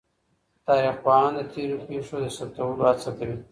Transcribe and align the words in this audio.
تاريخ 0.67 0.95
پوهان 1.03 1.31
د 1.37 1.41
تېرو 1.53 1.77
پېښو 1.87 2.15
د 2.23 2.25
ثبتولو 2.37 2.81
هڅه 2.89 3.09
کوي. 3.17 3.37